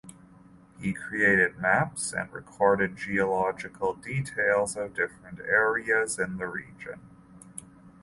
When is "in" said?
6.17-6.37